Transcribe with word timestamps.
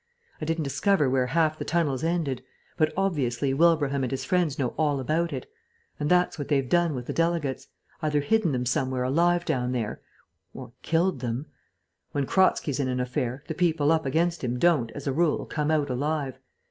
I 0.41 0.45
didn't 0.45 0.63
discover 0.63 1.07
where 1.07 1.27
half 1.27 1.59
the 1.59 1.63
tunnels 1.63 2.03
ended. 2.03 2.43
But 2.75 2.91
obviously 2.97 3.53
Wilbraham 3.53 4.01
and 4.03 4.09
his 4.09 4.25
friends 4.25 4.57
know 4.57 4.69
all 4.69 4.99
about 4.99 5.31
it. 5.31 5.47
And 5.99 6.09
that's 6.09 6.39
what 6.39 6.47
they've 6.47 6.67
done 6.67 6.95
with 6.95 7.05
the 7.05 7.13
delegates. 7.13 7.67
Either 8.01 8.21
hidden 8.21 8.51
them 8.51 8.65
somewhere 8.65 9.03
alive 9.03 9.45
down 9.45 9.73
there, 9.73 10.01
or 10.55 10.71
killed 10.81 11.19
them. 11.19 11.45
When 12.13 12.25
Kratzky's 12.25 12.79
in 12.79 12.87
an 12.87 12.99
affair, 12.99 13.43
the 13.47 13.53
people 13.53 13.91
up 13.91 14.07
against 14.07 14.43
him 14.43 14.57
don't, 14.57 14.89
as 14.93 15.05
a 15.05 15.13
rule, 15.13 15.45
come 15.45 15.69
out 15.69 15.91
alive.... 15.91 16.39